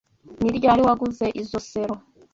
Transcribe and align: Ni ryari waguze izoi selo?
Ni 0.41 0.49
ryari 0.57 0.81
waguze 0.87 1.25
izoi 1.41 1.65
selo? 1.69 1.95